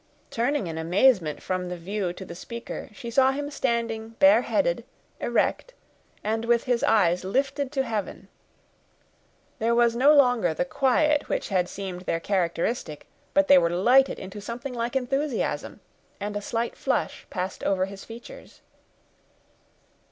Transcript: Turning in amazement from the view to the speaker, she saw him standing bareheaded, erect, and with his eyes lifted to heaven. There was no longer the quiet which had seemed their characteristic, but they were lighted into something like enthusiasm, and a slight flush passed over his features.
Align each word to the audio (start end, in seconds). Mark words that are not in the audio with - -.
Turning 0.31 0.65
in 0.65 0.79
amazement 0.79 1.43
from 1.43 1.69
the 1.69 1.77
view 1.77 2.11
to 2.11 2.25
the 2.25 2.33
speaker, 2.33 2.89
she 2.91 3.11
saw 3.11 3.31
him 3.31 3.51
standing 3.51 4.15
bareheaded, 4.17 4.83
erect, 5.19 5.75
and 6.23 6.43
with 6.45 6.63
his 6.63 6.81
eyes 6.85 7.23
lifted 7.23 7.71
to 7.71 7.83
heaven. 7.83 8.27
There 9.59 9.75
was 9.75 9.95
no 9.95 10.11
longer 10.15 10.55
the 10.55 10.65
quiet 10.65 11.29
which 11.29 11.49
had 11.49 11.69
seemed 11.69 12.01
their 12.01 12.19
characteristic, 12.19 13.05
but 13.35 13.47
they 13.47 13.59
were 13.59 13.69
lighted 13.69 14.17
into 14.17 14.41
something 14.41 14.73
like 14.73 14.95
enthusiasm, 14.95 15.81
and 16.19 16.35
a 16.35 16.41
slight 16.41 16.75
flush 16.75 17.27
passed 17.29 17.63
over 17.63 17.85
his 17.85 18.03
features. 18.03 18.61